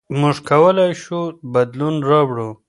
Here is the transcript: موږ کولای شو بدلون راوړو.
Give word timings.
موږ 0.19 0.35
کولای 0.49 0.91
شو 1.03 1.19
بدلون 1.53 1.95
راوړو. 2.09 2.49